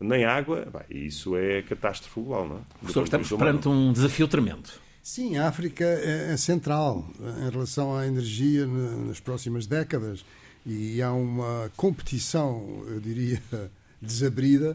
[0.00, 0.66] nem água.
[0.88, 2.60] e isso é catástrofe global, não é?
[2.78, 4.70] Professor, estamos perante um desafio tremendo.
[5.02, 7.06] Sim, a África é, é central
[7.46, 10.24] em relação à energia nas próximas décadas
[10.64, 13.42] e há uma competição, eu diria,
[14.00, 14.74] desabrida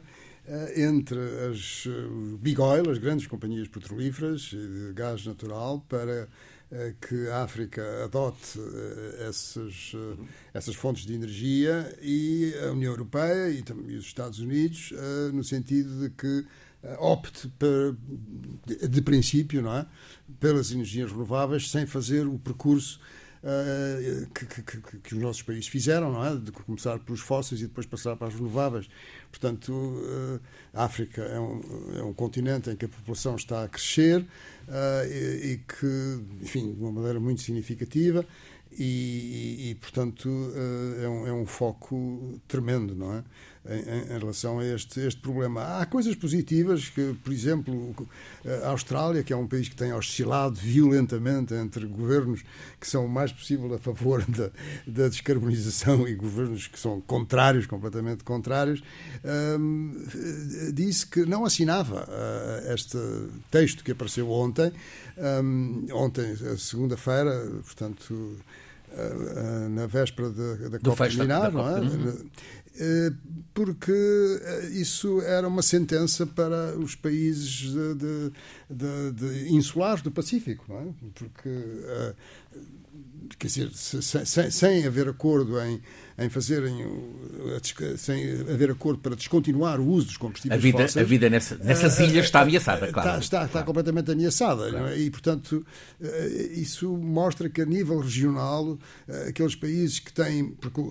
[0.75, 1.17] entre
[1.49, 6.27] as eh, big oil, as grandes companhias petrolíferas de gás natural, para
[6.71, 8.59] eh, que a África adote
[9.27, 9.93] essas,
[10.53, 14.93] essas fontes de energia e a União Europeia e, também os Estados Unidos,
[15.33, 16.45] no sentido de que
[16.97, 17.95] opte per,
[18.65, 19.85] de princípio não é?
[20.39, 22.99] pelas energias renováveis sem fazer o percurso
[23.43, 26.35] uh, que, que, que, os nossos países fizeram, não é?
[26.35, 28.89] de começar pelos fósseis e depois passar para as renováveis.
[29.29, 30.39] Portanto, uh,
[30.73, 31.61] a África é um,
[31.97, 36.73] é um continente em que a população está a crescer uh, e, e, que, enfim,
[36.73, 38.25] de uma maneira muito significativa.
[38.73, 40.29] E, e, e portanto,
[41.03, 43.23] é um, é um foco tremendo, não é?
[43.65, 45.79] Em, em, relação a este, este problema.
[45.79, 48.07] Há coisas positivas que, por exemplo,
[48.63, 52.43] a Austrália, que é um país que tem oscilado violentamente entre governos
[52.79, 54.49] que são o mais possível a favor da,
[54.87, 58.81] da descarbonização e governos que são contrários, completamente contrários,
[59.59, 59.93] um,
[60.73, 62.97] disse que não assinava uh, este
[63.51, 64.71] texto que apareceu ontem,
[65.43, 68.37] um, ontem, segunda-feira, portanto,
[68.91, 71.15] uh, na véspera da, da COP
[71.51, 71.79] não é?
[71.79, 72.29] Uhum.
[72.79, 73.11] Eh,
[73.53, 78.31] porque eh, isso era uma sentença para os países de,
[78.69, 80.87] de, de, insulares do Pacífico, é?
[81.13, 82.13] Porque, eh,
[83.37, 85.81] quer dizer, sem, sem haver acordo em
[86.23, 86.85] em fazerem,
[87.97, 91.05] sem haver acordo para descontinuar o uso dos combustíveis a vida, fósseis.
[91.05, 93.09] A vida nessa, nessas uh, ilhas está ameaçada, claro.
[93.09, 94.69] Está, está, está completamente ameaçada.
[94.69, 94.87] Claro.
[94.87, 94.99] É?
[94.99, 95.65] E, portanto,
[96.51, 98.77] isso mostra que a nível regional,
[99.27, 100.51] aqueles países que têm.
[100.51, 100.81] Porque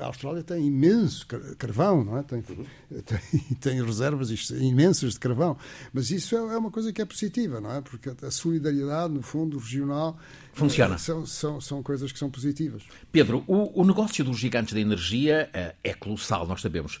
[0.00, 1.26] a Austrália tem imenso
[1.58, 2.22] carvão, não é?
[2.22, 2.64] tem, uhum.
[3.02, 5.56] tem, tem, reservas imensas de carvão.
[5.92, 7.80] Mas isso é, é, uma coisa que é positiva, não é?
[7.80, 10.18] Porque a solidariedade, no fundo, regional.
[10.54, 10.96] Funciona.
[10.98, 12.82] São, são, são coisas que são positivas.
[13.10, 17.00] Pedro, o, o negócio dos gigantes da energia é, é colossal, nós sabemos.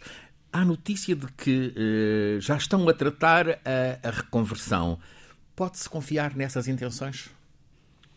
[0.52, 4.98] Há notícia de que eh, já estão a tratar a, a reconversão.
[5.56, 7.30] Pode-se confiar nessas intenções?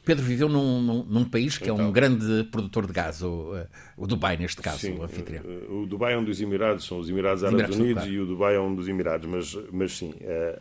[0.07, 1.91] Pedro viveu num, num, num país que então, é um então.
[1.91, 5.43] grande produtor de gás, o, eh, o Dubai, neste caso, sim, o anfitrião.
[5.45, 8.13] Eh, o Dubai é um dos Emirados, são os Emirados Árabes Emirados, Unidos claro.
[8.13, 10.59] e o Dubai é um dos Emirados, mas, mas sim, é,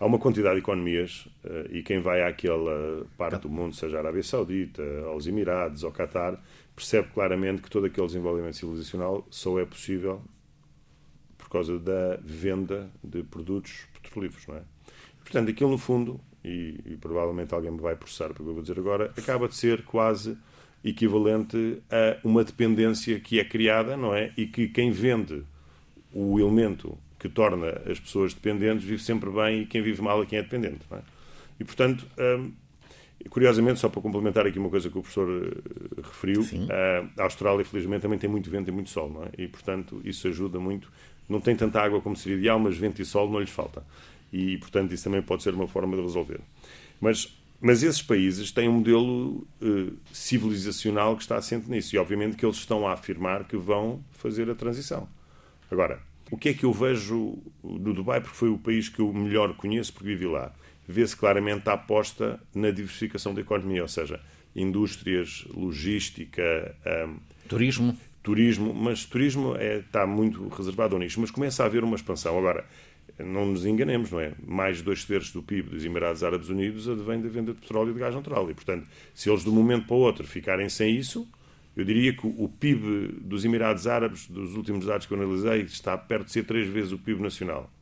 [0.00, 1.28] há uma quantidade de economias
[1.70, 6.42] e quem vai àquela parte do mundo, seja a Arábia Saudita, aos Emirados, ao Qatar,
[6.74, 10.22] percebe claramente que todo aquele desenvolvimento civilizacional só é possível
[11.36, 14.62] por causa da venda de produtos petrolíferos, não é?
[15.22, 18.62] Portanto, aquilo no fundo e, e, provavelmente alguém me vai processar pelo que eu vou
[18.62, 20.36] dizer agora, acaba de ser quase
[20.82, 24.32] equivalente a uma dependência que é criada, não é?
[24.36, 25.42] E que quem vende
[26.12, 30.26] o elemento que torna as pessoas dependentes vive sempre bem e quem vive mal é
[30.26, 30.98] quem é dependente, é?
[31.60, 32.52] E, portanto, hum,
[33.28, 37.64] curiosamente, só para complementar aqui uma coisa que o professor uh, referiu, uh, a Austrália,
[37.64, 39.42] felizmente, também tem muito vento e muito sol, é?
[39.42, 40.90] E, portanto, isso ajuda muito.
[41.28, 43.84] Não tem tanta água como seria ideal, mas vento e sol não lhes falta
[44.32, 46.40] e, portanto, isso também pode ser uma forma de resolver.
[47.00, 52.36] Mas, mas esses países têm um modelo uh, civilizacional que está assente nisso e, obviamente,
[52.36, 55.08] que eles estão a afirmar que vão fazer a transição.
[55.70, 59.12] Agora, o que é que eu vejo no Dubai, porque foi o país que eu
[59.12, 60.52] melhor conheço, porque vivi lá,
[60.86, 64.20] vê-se claramente a aposta na diversificação da economia, ou seja,
[64.54, 66.74] indústrias, logística,
[67.06, 67.16] um,
[67.48, 67.96] turismo.
[68.22, 72.36] Turismo, mas turismo é, está muito reservado ao nicho, mas começa a haver uma expansão.
[72.36, 72.66] Agora,
[73.18, 74.32] não nos enganemos, não é?
[74.46, 77.90] Mais de dois terços do PIB dos Emirados Árabes Unidos advém da venda de petróleo
[77.90, 78.50] e de gás natural.
[78.50, 81.26] E, portanto, se eles de um momento para o outro ficarem sem isso,
[81.80, 85.96] eu diria que o PIB dos Emirados Árabes, dos últimos dados que eu analisei, está
[85.96, 87.72] perto de ser três vezes o PIB nacional.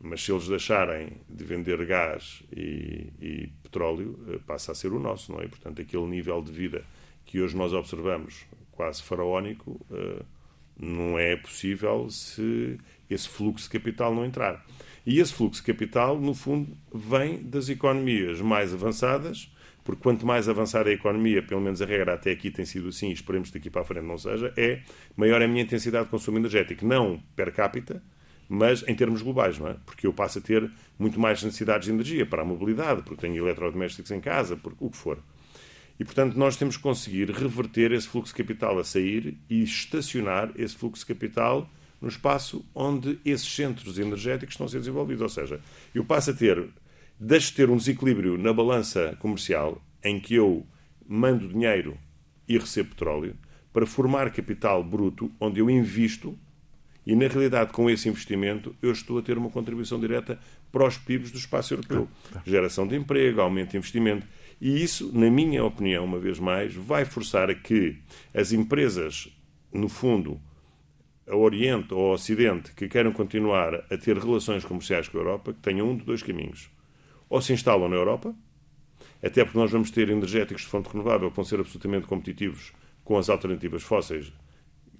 [0.00, 4.98] Mas se eles deixarem de vender gás e, e petróleo, eh, passa a ser o
[4.98, 5.46] nosso, não é?
[5.46, 6.84] portanto, aquele nível de vida
[7.26, 10.22] que hoje nós observamos, quase faraónico, eh,
[10.80, 12.78] não é possível se
[13.10, 14.64] esse fluxo de capital não entrar.
[15.04, 19.52] E esse fluxo de capital, no fundo, vem das economias mais avançadas,
[19.88, 23.08] porque quanto mais avançada a economia, pelo menos a regra até aqui tem sido assim,
[23.08, 24.82] e esperemos que daqui para a frente não seja, é
[25.16, 26.84] maior é a minha intensidade de consumo energético.
[26.84, 28.02] Não per capita,
[28.50, 29.76] mas em termos globais, não é?
[29.86, 33.42] Porque eu passo a ter muito mais necessidades de energia para a mobilidade, porque tenho
[33.42, 35.18] eletrodomésticos em casa, por o que for.
[35.98, 40.52] E, portanto, nós temos que conseguir reverter esse fluxo de capital a sair e estacionar
[40.56, 41.66] esse fluxo de capital
[41.98, 45.22] no espaço onde esses centros energéticos estão a ser desenvolvidos.
[45.22, 45.62] Ou seja,
[45.94, 46.68] eu passo a ter,
[47.18, 50.66] deixo de ter um desequilíbrio na balança comercial em que eu
[51.06, 51.96] mando dinheiro
[52.48, 53.36] e recebo petróleo
[53.72, 56.38] para formar capital bruto onde eu invisto
[57.08, 60.38] e, na realidade, com esse investimento, eu estou a ter uma contribuição direta
[60.70, 62.06] para os PIBs do espaço europeu.
[62.44, 64.26] Geração de emprego, aumento de investimento.
[64.60, 67.96] E isso, na minha opinião, uma vez mais, vai forçar a que
[68.34, 69.34] as empresas,
[69.72, 70.38] no fundo,
[71.26, 75.54] ao Oriente ou ao Ocidente, que queiram continuar a ter relações comerciais com a Europa,
[75.54, 76.68] que tenham um de dois caminhos.
[77.28, 78.34] Ou se instalam na Europa,
[79.22, 82.72] até porque nós vamos ter energéticos de fonte renovável que vão ser absolutamente competitivos
[83.04, 84.32] com as alternativas fósseis,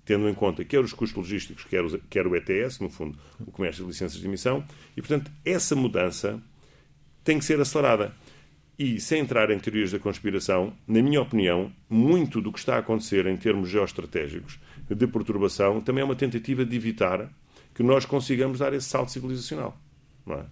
[0.04, 3.50] tendo em conta quer os custos logísticos, quer, os, quer o ETS, no fundo, o
[3.50, 4.64] comércio de licenças de emissão,
[4.96, 6.42] e, portanto, essa mudança
[7.22, 8.14] tem que ser acelerada.
[8.78, 12.78] E, sem entrar em teorias da conspiração, na minha opinião, muito do que está a
[12.78, 17.28] acontecer em termos geoestratégicos de perturbação também é uma tentativa de evitar
[17.74, 19.76] que nós consigamos dar esse salto civilizacional.
[20.28, 20.44] É?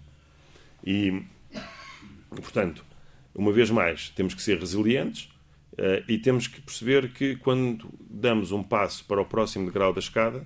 [0.85, 1.23] E,
[2.41, 2.83] portanto,
[3.33, 5.29] uma vez mais, temos que ser resilientes
[5.73, 9.99] uh, e temos que perceber que quando damos um passo para o próximo degrau da
[9.99, 10.45] escada,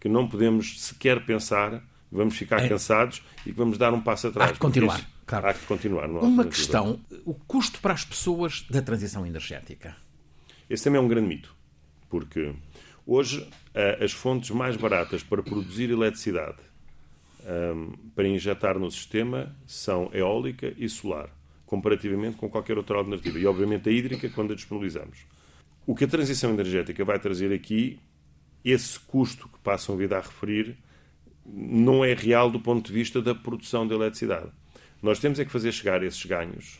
[0.00, 2.68] que não podemos sequer pensar vamos ficar é.
[2.68, 4.50] cansados e vamos dar um passo atrás.
[4.50, 4.98] Há que continuar.
[4.98, 5.46] Isso, claro.
[5.48, 6.10] Há que continuar.
[6.10, 9.96] Uma questão, o custo para as pessoas da transição energética.
[10.68, 11.54] Esse também é um grande mito,
[12.10, 12.54] porque
[13.06, 16.58] hoje eh, as fontes mais baratas para produzir eletricidade
[17.46, 21.30] ehm, para injetar no sistema são eólica e solar,
[21.66, 23.38] comparativamente com qualquer outra alternativa.
[23.38, 25.26] E, obviamente, a hídrica, quando a disponibilizamos.
[25.86, 27.98] O que a transição energética vai trazer aqui,
[28.64, 30.76] esse custo que passam a vida a referir,
[31.44, 34.50] não é real do ponto de vista da produção de eletricidade.
[35.02, 36.78] Nós temos é que fazer chegar esses ganhos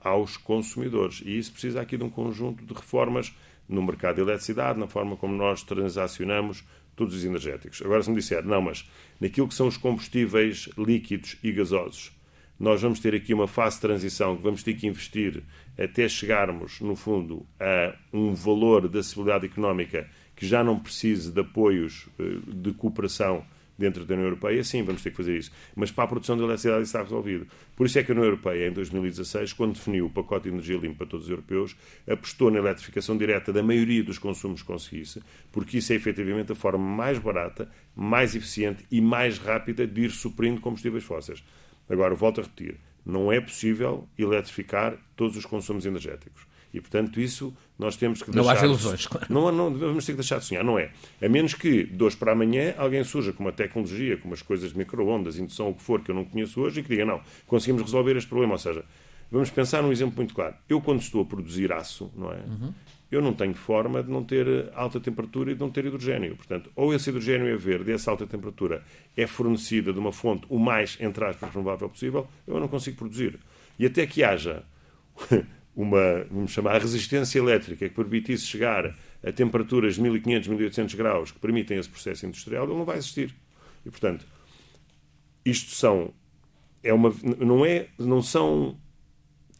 [0.00, 3.32] aos consumidores e isso precisa aqui de um conjunto de reformas
[3.68, 6.64] no mercado de eletricidade, na forma como nós transacionamos
[7.00, 7.80] todos os energéticos.
[7.80, 8.86] Agora, se me disser, não, mas
[9.18, 12.12] naquilo que são os combustíveis líquidos e gasosos,
[12.58, 15.42] nós vamos ter aqui uma fase de transição que vamos ter que investir
[15.78, 21.40] até chegarmos, no fundo, a um valor da acessibilidade económica que já não precise de
[21.40, 23.46] apoios eh, de cooperação
[23.80, 25.50] dentro da União Europeia, sim, vamos ter que fazer isso.
[25.74, 27.46] Mas para a produção de eletricidade isso está resolvido.
[27.74, 30.76] Por isso é que a União Europeia, em 2016, quando definiu o pacote de energia
[30.76, 31.74] limpa para todos os europeus,
[32.08, 36.54] apostou na eletrificação direta da maioria dos consumos que conseguisse, porque isso é efetivamente a
[36.54, 41.42] forma mais barata, mais eficiente e mais rápida de ir suprindo combustíveis fósseis.
[41.88, 46.46] Agora, volto a repetir, não é possível eletrificar todos os consumos energéticos.
[46.72, 48.54] E, portanto, isso nós temos que deixar...
[48.54, 49.26] Não há ilusões, claro.
[49.30, 50.90] Não, não, vamos ter que deixar de sonhar, não é?
[51.20, 54.72] A menos que, de hoje para amanhã, alguém surja com uma tecnologia, com umas coisas
[54.72, 57.20] de micro-ondas, indução, o que for, que eu não conheço hoje, e que diga, não,
[57.46, 58.52] conseguimos resolver este problema.
[58.52, 58.84] Ou seja,
[59.32, 60.54] vamos pensar num exemplo muito claro.
[60.68, 62.36] Eu, quando estou a produzir aço, não é?
[62.36, 62.74] Uhum.
[63.10, 66.36] Eu não tenho forma de não ter alta temperatura e de não ter hidrogênio.
[66.36, 68.84] Portanto, ou esse hidrogênio é verde, essa alta temperatura
[69.16, 73.40] é fornecida de uma fonte o mais, entre aspas, renovável possível, eu não consigo produzir.
[73.78, 74.62] E até que haja
[75.74, 81.38] uma, vamos chamar, resistência elétrica que permitisse chegar a temperaturas de 1500, 1800 graus que
[81.38, 83.34] permitem esse processo industrial, ele não vai existir.
[83.84, 84.26] E, portanto,
[85.44, 86.12] isto são,
[86.82, 88.76] é uma, não, é, não são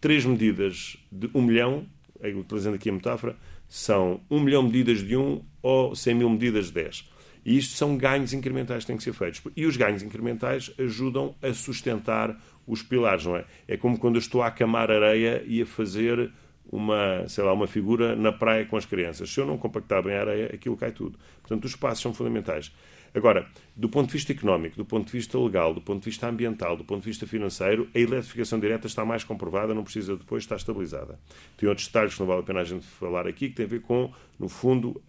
[0.01, 1.87] três medidas de um milhão,
[2.23, 3.37] utilizando aqui a metáfora,
[3.69, 7.11] são um milhão medidas de um ou 100 mil medidas de 10.
[7.45, 9.43] E isto são ganhos incrementais que têm que ser feitos.
[9.57, 13.45] E os ganhos incrementais ajudam a sustentar os pilares, não é?
[13.67, 16.31] É como quando eu estou a acamar areia e a fazer
[16.71, 19.31] uma, sei lá, uma figura na praia com as crianças.
[19.31, 21.19] Se eu não compactar bem a areia, aquilo cai tudo.
[21.41, 22.73] Portanto, os passos são fundamentais.
[23.13, 26.29] Agora, do ponto de vista económico, do ponto de vista legal, do ponto de vista
[26.29, 30.45] ambiental, do ponto de vista financeiro, a eletrificação direta está mais comprovada, não precisa depois
[30.45, 31.19] estar estabilizada.
[31.57, 33.69] Tem outros detalhes que não vale a pena a gente falar aqui, que tem a
[33.69, 35.03] ver com, no fundo,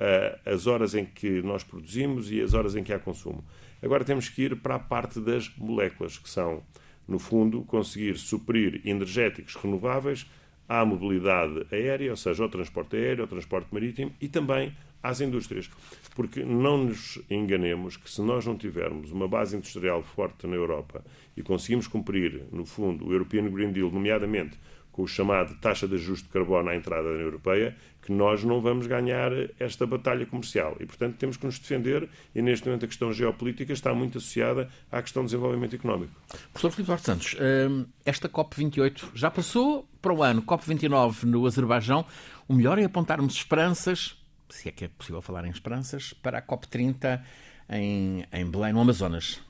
[0.46, 3.44] as horas em que nós produzimos e as horas em que há consumo.
[3.84, 6.64] Agora temos que ir para a parte das moléculas, que são
[7.08, 10.26] no fundo, conseguir suprir energéticos renováveis
[10.68, 15.70] à mobilidade aérea, ou seja, ao transporte aéreo, ao transporte marítimo e também às indústrias.
[16.16, 21.04] Porque não nos enganemos que se nós não tivermos uma base industrial forte na Europa
[21.36, 24.58] e conseguimos cumprir, no fundo, o European Green Deal, nomeadamente
[24.92, 28.44] com o chamado taxa de ajuste de carbono à entrada da União Europeia, que nós
[28.44, 30.76] não vamos ganhar esta batalha comercial.
[30.80, 34.70] E, portanto, temos que nos defender e, neste momento, a questão geopolítica está muito associada
[34.92, 36.14] à questão do desenvolvimento económico.
[36.52, 42.06] Professor Filipe Duarte Santos, hum, esta COP28 já passou para o ano, COP29 no Azerbaijão.
[42.48, 44.18] O melhor é apontarmos esperanças,
[44.52, 47.22] se é que é possível falar em esperanças, para a COP30
[47.70, 49.42] em, em Belém, no Amazonas.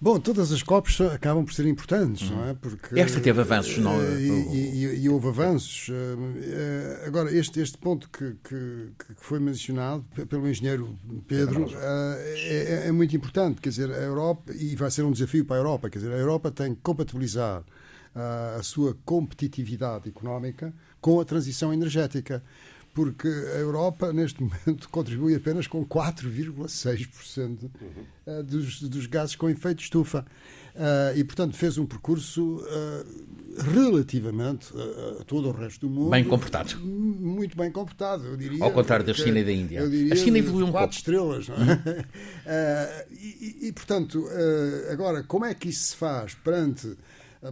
[0.00, 2.36] Bom, todas as COPs acabam por ser importantes, uhum.
[2.36, 2.52] não é?
[2.52, 4.20] Porque, Esta teve avanços, não é?
[4.20, 5.88] E, e, e, houve avanços.
[5.88, 5.94] Eh,
[6.42, 12.88] eh, agora, este, este ponto que, que, que foi mencionado pelo engenheiro Pedro é, é,
[12.88, 13.62] é, muito importante.
[13.62, 16.18] Quer dizer, a Europa, e vai ser um desafio para a Europa, quer dizer, a
[16.18, 17.64] Europa tem que compatibilizar
[18.14, 22.44] a sua competitividade económica com a transição energética
[22.94, 27.68] porque a Europa, neste momento, contribui apenas com 4,6% uhum.
[28.26, 30.24] Eh, dos, dos gases com efeito de estufa.
[30.74, 36.10] Uh, e, portanto, fez um percurso uh, relativamente a, a, todo o resto do mundo.
[36.10, 36.76] Bem comportado.
[36.80, 38.64] Muito bem comportado, eu diria.
[38.64, 39.82] Ao contrário da China e da Índia.
[39.82, 40.96] a China evoluiu um quatro pouco.
[40.96, 43.04] estrelas, não é?
[43.04, 44.26] uh, e, e, portanto,
[44.90, 46.96] agora, como é que isso se faz perante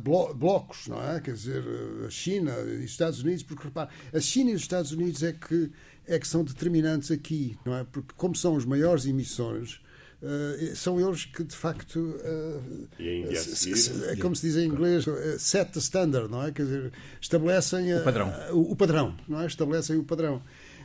[0.00, 1.20] blocos, não é?
[1.20, 1.64] Quer dizer,
[2.06, 5.32] a China e os Estados Unidos, porque repare, a China e os Estados Unidos é
[5.32, 5.70] que,
[6.06, 7.84] é que são determinantes aqui, não é?
[7.84, 9.80] Porque como são os maiores emissores,
[10.22, 15.72] Uh, são eles que de facto uh, é como se diz em inglês uh, set
[15.72, 16.52] the standard não é?
[16.52, 18.32] Quer dizer estabelecem o padrão.
[18.52, 19.46] o, o, padrão não é?
[19.46, 20.40] Estabelecem o padrão.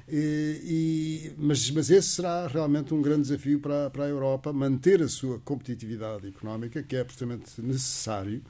[0.10, 5.04] E, e, mas, mas esse será realmente um grande desafio para, para a Europa manter
[5.04, 8.42] a sua competitividade económica que é absolutamente necessário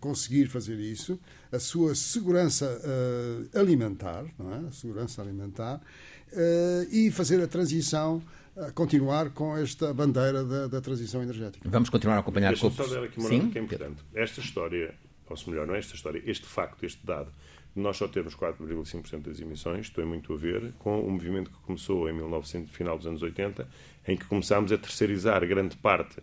[0.00, 1.18] conseguir fazer isso,
[1.52, 4.68] a sua segurança uh, alimentar, não é?
[4.68, 8.22] A segurança alimentar, uh, e fazer a transição,
[8.56, 11.68] uh, continuar com esta bandeira da, da transição energética.
[11.68, 13.50] Vamos continuar a acompanhar Deixa-me só dar aqui uma Sim?
[13.50, 14.02] que é importante.
[14.14, 14.94] Esta história,
[15.28, 17.30] ou se melhor, não é esta história, este facto, este dado,
[17.74, 22.08] nós só termos 4,5% das emissões, tem muito a ver com o movimento que começou
[22.08, 23.68] em 1900, final dos anos 80,
[24.08, 26.16] em que começámos a terceirizar grande parte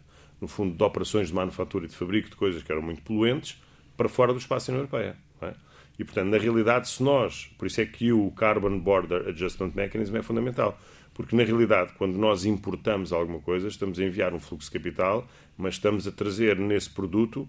[0.43, 3.61] no fundo, de operações de manufatura e de fabrico de coisas que eram muito poluentes
[3.95, 5.17] para fora do espaço da União Europeia.
[5.41, 5.53] É?
[5.97, 7.49] E, portanto, na realidade, se nós.
[7.57, 10.77] Por isso é que o Carbon Border Adjustment Mechanism é fundamental.
[11.13, 15.25] Porque, na realidade, quando nós importamos alguma coisa, estamos a enviar um fluxo de capital,
[15.57, 17.47] mas estamos a trazer nesse produto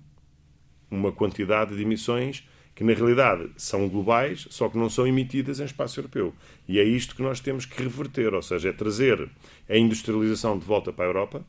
[0.91, 5.65] uma quantidade de emissões que, na realidade, são globais, só que não são emitidas em
[5.65, 6.33] espaço europeu.
[6.69, 9.29] E é isto que nós temos que reverter, ou seja, é trazer
[9.69, 11.45] a industrialização de volta para a Europa,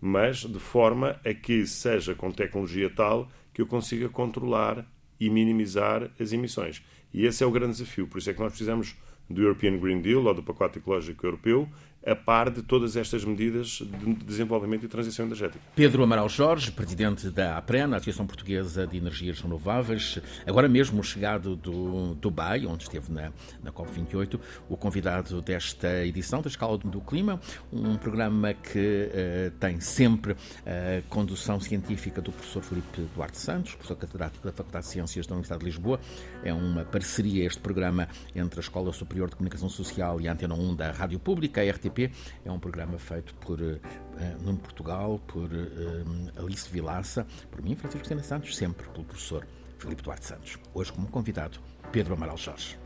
[0.00, 4.86] mas de forma a que seja com tecnologia tal que eu consiga controlar
[5.18, 6.82] e minimizar as emissões.
[7.12, 8.06] E esse é o grande desafio.
[8.06, 8.96] Por isso é que nós precisamos
[9.28, 11.68] do European Green Deal ou do pacote ecológico europeu
[12.06, 15.60] a par de todas estas medidas de desenvolvimento e transição energética.
[15.74, 22.14] Pedro Amaral Jorge, presidente da APREN, Associação Portuguesa de Energias Renováveis, agora mesmo chegado do
[22.14, 27.40] Dubai, onde esteve na, na COP28, o convidado desta edição da Escala do Clima,
[27.72, 30.32] um programa que uh, tem sempre
[30.64, 35.34] a condução científica do professor Felipe Duarte Santos, professor catedrático da Faculdade de Ciências da
[35.34, 36.00] Universidade de Lisboa.
[36.42, 40.54] É uma parceria este programa entre a Escola Superior de Comunicação Social e a Antena
[40.54, 42.12] 1 da Rádio Pública, a RTP
[42.44, 43.80] é um programa feito por uh,
[44.40, 49.44] Nuno Portugal, por uh, Alice Vilaça, por mim, Francisco Sena Santos, sempre pelo professor
[49.76, 50.56] Filipe Duarte Santos.
[50.72, 51.58] Hoje, como convidado,
[51.90, 52.78] Pedro Amaral Jorge.